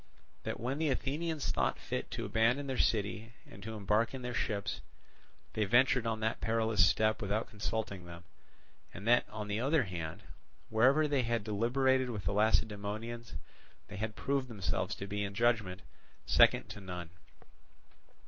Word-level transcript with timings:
That 0.45 0.59
when 0.59 0.79
the 0.79 0.89
Athenians 0.89 1.51
thought 1.51 1.77
fit 1.77 2.09
to 2.09 2.25
abandon 2.25 2.65
their 2.65 2.75
city 2.79 3.33
and 3.45 3.61
to 3.61 3.75
embark 3.75 4.15
in 4.15 4.23
their 4.23 4.33
ships, 4.33 4.81
they 5.53 5.63
ventured 5.65 6.07
on 6.07 6.21
that 6.21 6.41
perilous 6.41 6.83
step 6.89 7.21
without 7.21 7.51
consulting 7.51 8.05
them; 8.07 8.23
and 8.95 9.07
that 9.07 9.29
on 9.29 9.47
the 9.47 9.59
other 9.59 9.83
hand, 9.83 10.23
wherever 10.69 11.07
they 11.07 11.21
had 11.21 11.43
deliberated 11.43 12.09
with 12.09 12.25
the 12.25 12.33
Lacedaemonians, 12.33 13.35
they 13.89 13.97
had 13.97 14.15
proved 14.15 14.47
themselves 14.47 14.95
to 14.95 15.05
be 15.05 15.23
in 15.23 15.35
judgment 15.35 15.83
second 16.25 16.67
to 16.69 16.81
none. 16.81 17.11